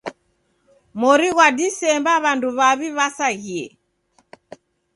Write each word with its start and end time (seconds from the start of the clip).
Mori 0.99 1.29
ghwa 1.33 1.47
Disemba, 1.57 2.13
w'andu 2.23 2.49
w'aw'i 2.57 2.89
w'asaghie. 2.97 3.65